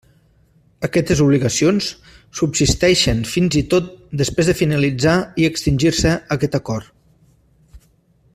[0.87, 1.89] Aquestes obligacions
[2.39, 3.93] subsisteixen fins i tot
[4.23, 7.83] després de finalitzar i extingir-se aquest acord.